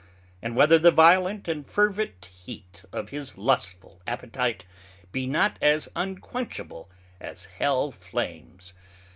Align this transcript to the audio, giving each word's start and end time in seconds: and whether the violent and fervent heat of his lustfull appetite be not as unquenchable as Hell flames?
and 0.41 0.55
whether 0.55 0.79
the 0.79 0.89
violent 0.89 1.47
and 1.47 1.67
fervent 1.67 2.25
heat 2.25 2.83
of 2.91 3.09
his 3.09 3.37
lustfull 3.37 3.99
appetite 4.07 4.65
be 5.11 5.27
not 5.27 5.59
as 5.61 5.87
unquenchable 5.95 6.89
as 7.19 7.45
Hell 7.59 7.91
flames? 7.91 8.73